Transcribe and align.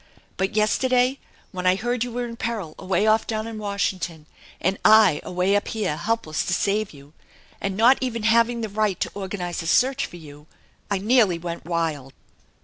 But 0.35 0.55
yesterday 0.55 1.19
when 1.51 1.67
I 1.67 1.75
heard 1.75 2.03
you 2.03 2.11
were 2.11 2.25
in 2.25 2.35
peril 2.35 2.73
away 2.79 3.05
off 3.05 3.27
down 3.27 3.45
in 3.45 3.59
Washington 3.59 4.25
and 4.59 4.79
I 4.83 5.21
away 5.23 5.55
up 5.55 5.67
here 5.67 5.95
helpless 5.95 6.43
to 6.45 6.55
save 6.55 6.89
you, 6.91 7.13
a^d 7.61 7.75
not 7.75 7.99
even 8.01 8.23
having 8.23 8.61
the 8.61 8.67
right 8.69 8.99
to 8.99 9.11
organize 9.13 9.61
a 9.61 9.67
search 9.67 10.07
for 10.07 10.17
you, 10.17 10.47
I 10.89 10.97
nearly 10.97 11.37
went 11.37 11.65
wild! 11.65 12.13